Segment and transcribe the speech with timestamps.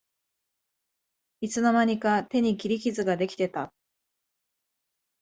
[1.41, 3.71] いつの間にか手に切り傷ができてた